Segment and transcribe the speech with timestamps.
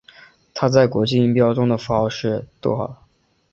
[0.55, 2.47] 它在国际音标中的符号是。